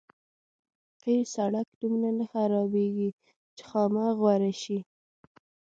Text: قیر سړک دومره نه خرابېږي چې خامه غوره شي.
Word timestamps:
قیر 1.01 1.21
سړک 1.35 1.67
دومره 1.81 2.09
نه 2.19 2.25
خرابېږي 2.31 3.09
چې 3.55 3.63
خامه 3.69 4.05
غوره 4.19 4.53
شي. 4.61 4.79